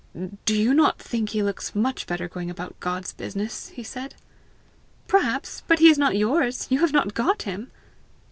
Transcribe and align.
"Do 0.45 0.59
you 0.59 0.73
not 0.73 0.97
think 0.97 1.29
he 1.29 1.43
looks 1.43 1.75
much 1.75 2.07
better 2.07 2.27
going 2.27 2.49
about 2.49 2.79
God's 2.79 3.13
business?" 3.13 3.67
he 3.67 3.83
said. 3.83 4.15
"Perhaps; 5.07 5.61
but 5.67 5.77
he 5.77 5.89
is 5.91 5.99
not 5.99 6.17
yours; 6.17 6.65
you 6.71 6.79
have 6.79 6.91
not 6.91 7.13
got 7.13 7.43
him!" 7.43 7.69